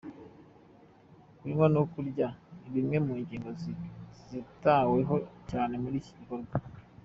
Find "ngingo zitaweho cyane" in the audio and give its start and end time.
3.21-5.73